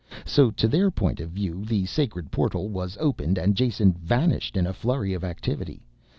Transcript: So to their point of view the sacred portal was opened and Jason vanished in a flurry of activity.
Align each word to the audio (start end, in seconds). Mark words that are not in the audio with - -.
So 0.25 0.49
to 0.49 0.67
their 0.67 0.89
point 0.89 1.19
of 1.19 1.29
view 1.29 1.63
the 1.63 1.85
sacred 1.85 2.31
portal 2.31 2.69
was 2.69 2.97
opened 2.99 3.37
and 3.37 3.53
Jason 3.55 3.93
vanished 3.93 4.57
in 4.57 4.65
a 4.65 4.73
flurry 4.73 5.13
of 5.13 5.23
activity. 5.23 5.83